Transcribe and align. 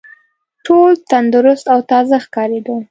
ټول 0.65 0.91
تندرست 1.11 1.65
او 1.73 1.79
تازه 1.91 2.15
ښکارېدل. 2.25 2.79